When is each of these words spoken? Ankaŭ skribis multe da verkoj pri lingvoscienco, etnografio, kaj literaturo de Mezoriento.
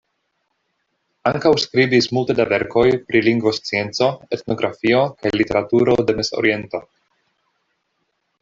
Ankaŭ 1.31 1.51
skribis 1.63 2.07
multe 2.17 2.35
da 2.39 2.47
verkoj 2.55 2.85
pri 3.09 3.21
lingvoscienco, 3.27 4.09
etnografio, 4.39 5.05
kaj 5.23 5.35
literaturo 5.43 5.99
de 6.09 6.17
Mezoriento. 6.23 6.83